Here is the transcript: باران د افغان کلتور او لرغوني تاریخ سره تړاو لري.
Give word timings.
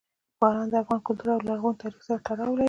باران 0.39 0.67
د 0.71 0.75
افغان 0.81 0.99
کلتور 1.07 1.29
او 1.35 1.45
لرغوني 1.49 1.79
تاریخ 1.81 2.01
سره 2.07 2.19
تړاو 2.27 2.51
لري. 2.55 2.59